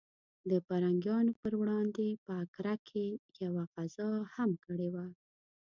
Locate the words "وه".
4.93-5.05